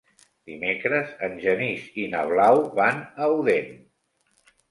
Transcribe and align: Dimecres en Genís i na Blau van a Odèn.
Dimecres 0.51 1.11
en 1.27 1.35
Genís 1.43 1.83
i 2.03 2.07
na 2.15 2.23
Blau 2.31 2.61
van 2.79 3.05
a 3.25 3.27
Odèn. 3.37 3.69